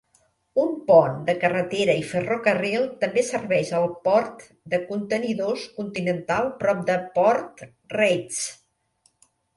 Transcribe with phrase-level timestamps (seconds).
[0.61, 4.41] Un pont de carretera i ferrocarril també serveix al port
[4.75, 7.67] de contenidors continental prop de Port
[8.01, 8.41] Reitz.